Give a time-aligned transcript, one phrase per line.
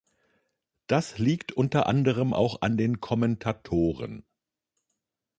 [0.87, 4.25] Das liegt unter anderem auch an den Kommentatoren.